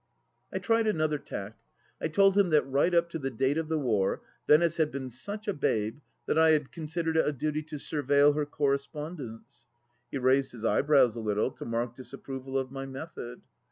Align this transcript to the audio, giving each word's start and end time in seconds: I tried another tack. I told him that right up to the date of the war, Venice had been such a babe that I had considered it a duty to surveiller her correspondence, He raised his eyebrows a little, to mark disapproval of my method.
I 0.51 0.57
tried 0.57 0.87
another 0.87 1.19
tack. 1.19 1.59
I 2.01 2.07
told 2.07 2.35
him 2.35 2.49
that 2.49 2.65
right 2.65 2.91
up 2.91 3.07
to 3.11 3.19
the 3.19 3.29
date 3.29 3.59
of 3.59 3.67
the 3.69 3.77
war, 3.77 4.23
Venice 4.47 4.77
had 4.77 4.91
been 4.91 5.11
such 5.11 5.47
a 5.47 5.53
babe 5.53 5.99
that 6.25 6.39
I 6.39 6.53
had 6.53 6.71
considered 6.71 7.17
it 7.17 7.27
a 7.27 7.31
duty 7.31 7.61
to 7.61 7.77
surveiller 7.77 8.33
her 8.33 8.45
correspondence, 8.47 9.67
He 10.09 10.17
raised 10.17 10.53
his 10.53 10.65
eyebrows 10.65 11.15
a 11.15 11.19
little, 11.21 11.51
to 11.51 11.65
mark 11.65 11.93
disapproval 11.93 12.57
of 12.57 12.71
my 12.71 12.87
method. 12.87 13.41